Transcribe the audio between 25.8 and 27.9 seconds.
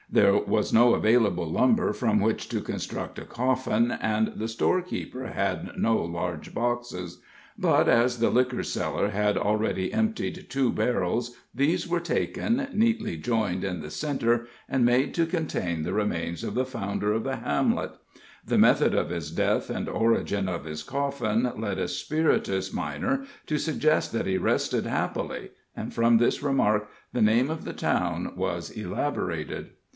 from this remark the name of the